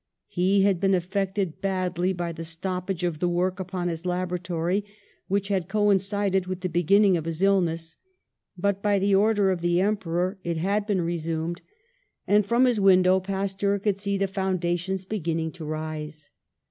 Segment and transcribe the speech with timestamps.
[0.29, 4.83] He had been affected badly by the stoppage of the work upon his laboratory
[5.27, 7.97] which had coincided with the beginning of his illness,
[8.57, 11.61] but by the order of the Emperor it had been resumed,
[12.25, 15.05] and FOR THE NATIONAL WEALTH 97 from his window Pasteur could see the foun dations
[15.07, 16.31] beginning to rise.